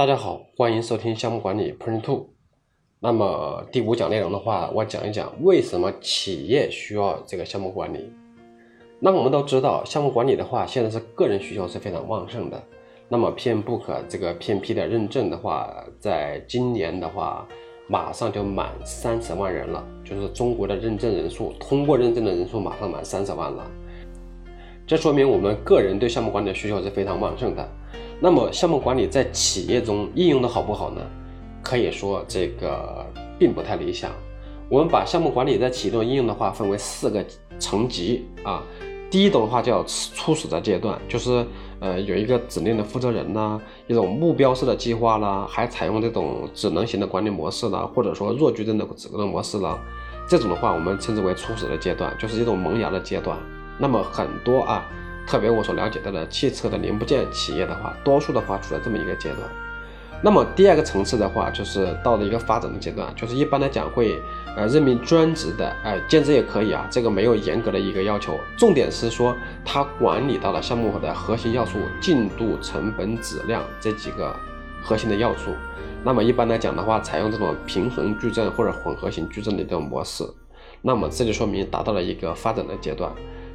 [0.00, 2.30] 大家好，欢迎收听项目管理 Print Two。
[3.00, 8.10] 那么第五讲内容的话，我讲一讲为什么企业需要这个项目管理。
[8.98, 12.58] 那我们都知道，项目管理的话，现在是个人需求是非常旺盛的。
[13.10, 17.46] 那么 PMBOK 这个 PMP 的认证的话，在今年的话，
[17.86, 23.70] 马上就满三十万人了，就是中国的认证人数，通过认证的人数马上满三十万了。
[24.86, 27.68] 这说明我们个人对项目管理的需求是非常旺盛的。
[28.22, 31.00] 那么项目管理在企业中应用的好不好呢？
[31.62, 33.06] 可以说这个
[33.38, 34.10] 并不太理想。
[34.68, 37.24] 我们把项目管理在企业中应用的话，分为四个
[37.58, 38.62] 层级啊。
[39.10, 41.44] 第一种的话叫初始的阶段，就是
[41.80, 49.78] 呃有一个指令的负责人呐，一种目标式的计划啦，还采用这种智能型的管理模式啦，或者说弱矩阵的指令模式啦。
[50.28, 53.36] 这种的话我们称之为初始的阶段，就是一种萌芽的阶段。
[53.78, 54.86] 那么很多啊。
[55.26, 59.40] 特别我所了解到的汽车的零部件企业的话，多数的话处在这么一个阶段。
[60.22, 64.20] 那么第二个层次的话，就是到了一个发展的阶段，就是一般来讲会
[64.54, 68.38] 呃任命专职的，哎兼职也可以啊，这个没有严格的一个要求。
[68.54, 74.36] 重点是说他管理到了项目的核心要素进度、成本、质量这几个
[74.82, 75.52] 核心的要素。
[76.04, 80.22] 那么一般来讲的话，采用这种平衡矩阵或者混合型矩阵的这种模式。
[80.82, 83.10] 那么这就说明达到了一个发展的阶段。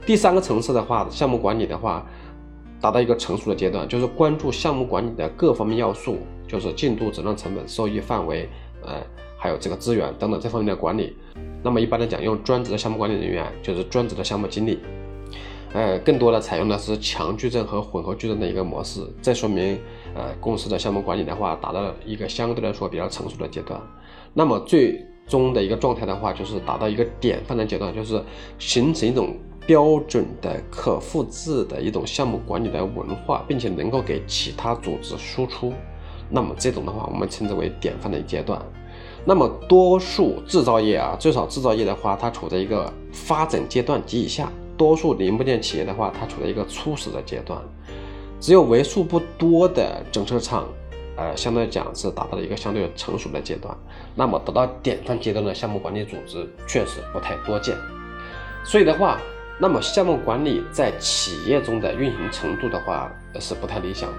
[0.05, 2.05] 第三个层次的话，项目管理的话，
[2.79, 8.47] 达到一个成熟的阶段，就是关注项目管理的各方面要素，就是进度、质量、成本、收益范围，
[8.83, 9.01] 呃，
[9.35, 11.17] 还有这个资源等等这方面的管理。
[11.63, 14.77] 那么一般来讲，用专职的项目管理人员，就是专职的项目经理，
[15.73, 19.01] 呃，更多的采用的是强矩阵和混合矩阵的一个模式。
[19.23, 19.79] 这说明，
[20.13, 23.81] 呃，公司的项目管理的话，达到了一个相对来说比较成熟的阶段。
[24.35, 28.21] 那么最终的一个状态的话，就是达到一个典范的阶段，就是
[28.59, 29.35] 形成一种。
[29.65, 35.73] 标准的、可复制的一种项目管理的文化，并且能够给其他组织输出，
[36.29, 38.61] 那么这种的话，我们称之为典范的阶段。
[39.25, 44.45] 那么多数制造业啊，最少制造业的话，它处在一个发展阶段及以下；
[44.77, 47.59] 多数零部件企业的话，它处在一个初始的阶段。
[48.39, 50.67] 只有为数不多的整车厂，
[51.17, 53.75] 呃，相对来讲是达到了一个相对成熟的阶段。
[54.13, 57.75] 那么得到典范阶段的项目管理组织确实不太多见。
[58.63, 59.19] 所以的话。
[59.57, 64.17] 那么项目管理在企业中的运行程度的话是不太理想的，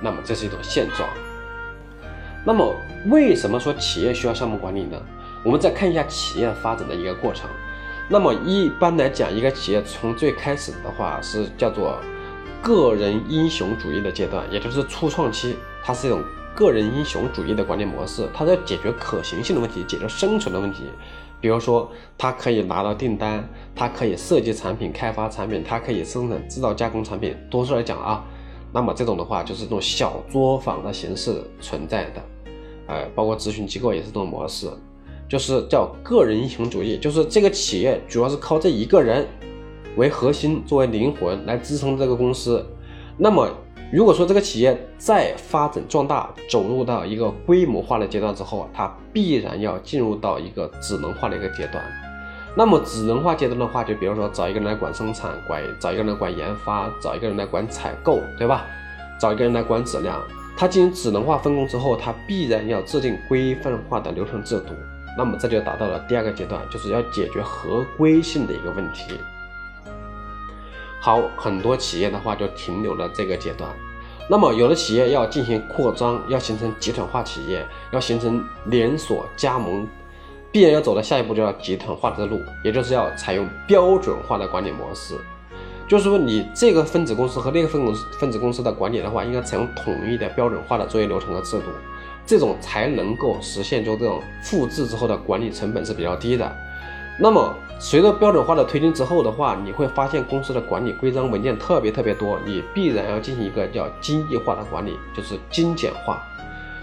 [0.00, 1.08] 那么这是一种现状。
[2.44, 2.74] 那么
[3.08, 4.96] 为什么说企业需要项目管理呢？
[5.44, 7.50] 我们再看一下企业发展的一个过程。
[8.08, 12.00] 那么一般来讲，一个企业从最开始的话是叫做
[12.62, 16.22] 个人英雄主义的阶段，也就是初创期，它是一种
[16.54, 20.84] 个人英雄主义的管理模式，它在解决可行性的问题，解决生存的问题。
[21.40, 27.36] 比如说，他可以拿到订单，他可以设计产品、开发产品，他可以生产、制造、加工产品。
[27.50, 28.24] 多数来讲啊，
[28.72, 32.22] 那么这种的话就是这种小作坊的形式存在的，
[32.86, 34.68] 呃，包括咨询机构也是这种模式，
[35.28, 39.26] 就是叫个人英雄主义，就是这个企业主要是靠这一个人
[39.96, 42.64] 为核心，作为灵魂来支撑这个公司，
[43.16, 43.48] 那么。
[43.92, 51.82] 如果说这个企业再发展壮大，走入到一个规模化的阶段之后，它必然要进入到一个智能化的一个阶段。
[52.56, 58.66] 那么智能化阶段的话，就比如说找一个人来管生产，管找一个人来管研发，找一个人来管采购，对吧？
[59.20, 60.20] 找一个人来管质量。
[60.56, 64.74] 它进行智能化分工之后，它必然要制定规范化的流程制度。
[65.16, 69.18] 那么这就达到了第二个阶段，就是要解决合规性的一个问题。
[71.06, 73.70] 好，很多企业的话就停留了这个阶段。
[74.28, 79.86] 那么，有的企业要进行扩张，要形成集团化企业，要形成连锁加盟，
[80.50, 85.14] 必然要走的下一步就要集团化的路，也就是要采用标准化的管理模式。
[85.86, 91.66] 就是说，你这个分子公司和那个分公司分子公司的管理的话，应该采用统一的标准化的作业流程和制度，
[92.26, 96.52] 这种才能够实现就这种复制之后的管理成本是比较低的。
[97.18, 106.22] 那么，随着标准化的推进之后的话，你会发现公司的管理规章文件特别特别多，你必然要进行一个叫精益化的管理，就是精简化。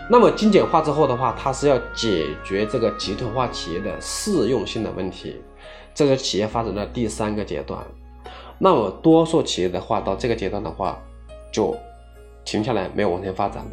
[0.09, 5.39] 那么精简化之后的话，它是要解决这个集团化企业的适用性的问题，
[5.93, 7.79] 这个企业发展的第三个阶段。
[8.57, 10.99] 那么多数企业的话，到这个阶段的话，
[11.51, 11.75] 就
[12.43, 13.71] 停下来没有往前发展了，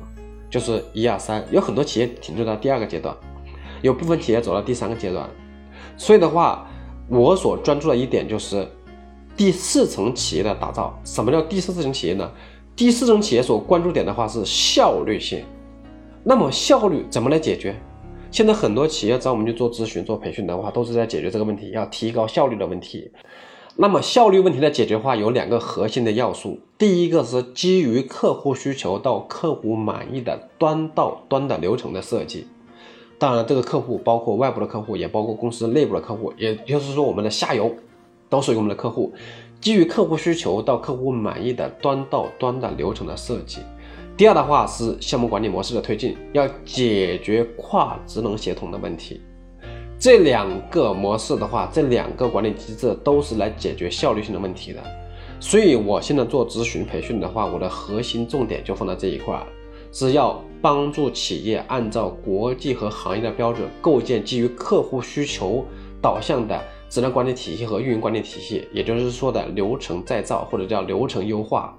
[0.50, 3.16] 就是一二三，有很多企业停留到第二个阶段，
[3.80, 5.26] 有部分企业走到第三个阶段。
[5.96, 6.66] 所以的话，
[7.08, 8.66] 我所专注的一点就是
[9.36, 10.98] 第四层企业的打造。
[11.04, 12.30] 什么叫第四层企业呢？
[12.76, 15.44] 第四层企业所关注点的话是效率性。
[16.24, 17.74] 那么效率怎么来解决？
[18.30, 23.10] 现在很多企业找我们去做咨询、做培训的话，都是在解决这个问题，要提高效率的问题。
[23.76, 32.46] 那么效率问题的解决话有两个核心的要素，第一个是基于客户需求到客户满意的端到端的流程的设计。
[33.20, 37.70] 当然，这个客户包括外部的客户，也包括公司内部的客户，也就是说我们的下游
[38.30, 39.12] 都属于我们的客户。
[39.60, 43.58] 基于客户需求到客户满意的端到端的流程的设计。
[44.16, 49.20] 第二的话是项目管理模式的推进，要解决跨职能协同的问题。
[49.98, 54.82] 这两个模式的话，这两个管理机制都是来解决效率性的问题的。
[55.38, 59.38] 所以我现在做咨询培训的话，我的核心重点就放在这一块，
[59.92, 65.64] 是要帮助企业按照国际和行业的标准，构建基于客户需求
[66.00, 71.76] 导向的质量管理体系和运营管理体系，也就是说的流程再造或者叫流程优化。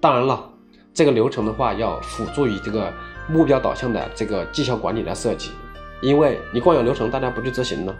[0.00, 0.48] 当然了。
[0.94, 2.92] 这个流程的话，要辅助于这个
[3.26, 5.50] 目标导向的这个绩效管理的设计，
[6.02, 7.94] 因为你光有流程，大家不去执行呢。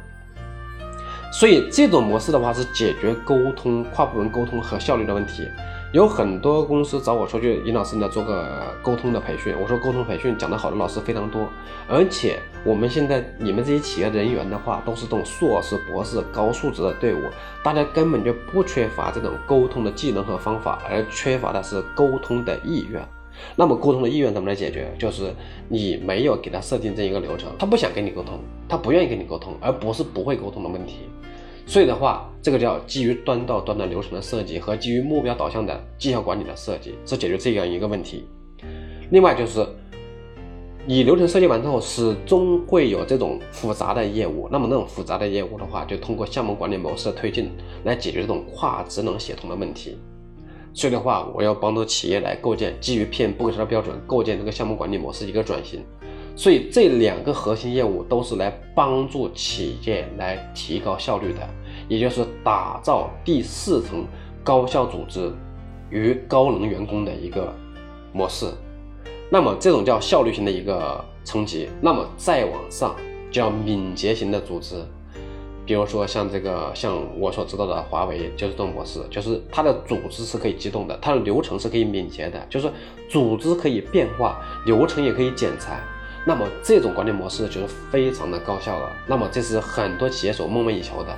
[1.32, 5.48] 所以这种模式的话，是解决沟通、跨部门沟通和效率的问题。
[5.92, 9.54] 有很多公司找我说去，尹老师呢做个沟通的培训。
[9.60, 11.46] 我说沟通培训讲得好的老师非常多，
[11.86, 17.20] 而且我们现在你们这些企业人员的话，都是这种硕士、博士高素质的队伍，
[17.62, 23.06] 大家根本就不缺乏这种沟通的技能和方法，而缺乏的是沟通的意愿。
[23.54, 24.90] 那么沟通的意愿怎么来解决？
[24.98, 25.30] 就是
[25.68, 31.00] 你没有给他设定这一个流程，他不想跟你沟通，他不愿意跟你沟通，而不是不会沟通的问题。
[31.66, 38.26] 所以的话，这个叫基于端到端的流程的设计和基于目标导向的绩效管理的设计，是解决这样一个问题。
[39.10, 39.66] 另外就是，
[40.86, 44.48] 你流程设计完之后，始终会有这种复杂的业务。
[44.50, 47.50] 那么那种复杂的业务的话，就通过项目管理模式的推进
[47.84, 49.96] 来解决这种跨职能协同的问题。
[50.74, 55.84] 所以的话，我要帮助企业来构建基于 PMBOK 的标准，构建这个项目管理模式一个转型。
[56.34, 61.40] 所以这两个核心业务都是来帮助企业来提高效率的，
[61.88, 64.06] 也就是打造第四层
[64.42, 65.30] 高效组织
[65.90, 67.52] 与高能员工的一个
[68.12, 68.46] 模式。
[69.30, 72.94] 那么这种叫效率型的一个层级，那么再往上
[73.30, 74.76] 叫敏捷型的组织。
[75.64, 82.68] 比如说像这个，像我所知道的华为就是这种模式，就是它的组织是可以机动的，它的流程是可以敏捷的，就是
[83.08, 85.80] 组织可以变化，流程也可以剪裁。
[86.24, 88.90] 那么这种管理模式就是非常的高效了。
[89.06, 91.16] 那么这是很多企业所梦寐以求的，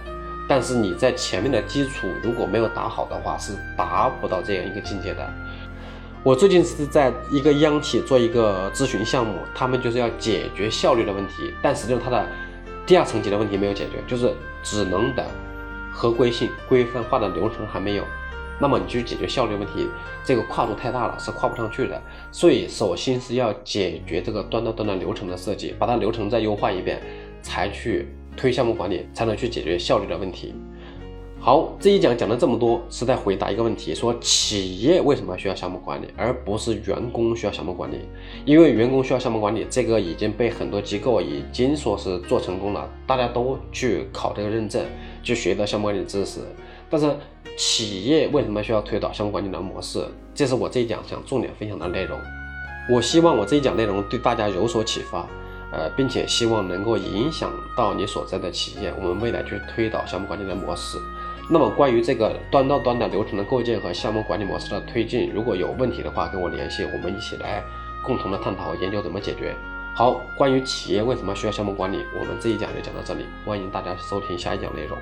[0.48, 5.28] 但是你在前面的基础如果没有打好的话，是达不到这样一个境界的。
[6.22, 12.26] 我最近是在一个央企做一个咨询项目，他们就是要解决效率的问题，但实际上它的
[12.86, 15.22] 第二层级的问题没有解决，就是职能的
[15.92, 18.04] 合规性、规范化的流程还没有。
[18.60, 19.88] 那么你去解决效率问题，
[20.24, 22.00] 这个跨度太大了，是跨不上去的。
[22.30, 27.00] 所以首先是要解决这个端到端的流程的设计，把它流程再优化一遍，
[27.42, 30.54] 才去推项目管理，才能去解决效率的问题。
[31.40, 37.98] 好，这一讲讲了这么多，是在回答一个问题：说企业为什么需要项目管理，而不是员工需要项目管理？
[38.46, 44.82] 因为员工需要项目管理，这个已经被很多机构已经说是做成功了，大家都去考这个认证，
[45.22, 46.40] 去学的项目管理知识。
[46.88, 47.14] 但是
[47.56, 50.04] 企业为什么需要推导项目管理的模式？
[50.34, 52.18] 这是我这一讲想重点分享的内容。
[52.90, 55.26] 我希望我这一讲内容对大家有所启发，
[55.72, 60.98] 呃，并且希望能够影响到你所在的企业，我们未来去推导项目管理的模式。
[61.48, 67.62] 那么关于这个端到端的流程的构建和项目管理模式的推进，如果有问题的话，跟我联系，我们一起来
[68.04, 69.54] 共同的探讨研究怎么解决。
[69.94, 74.98] 好，关于企业为什么需要项目管理，我们这一讲就讲到这里，欢迎大家收听下一讲内容。